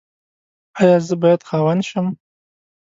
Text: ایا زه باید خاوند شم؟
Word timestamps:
ایا 0.79 0.97
زه 1.07 1.15
باید 1.21 1.41
خاوند 1.49 1.81
شم؟ 1.89 2.07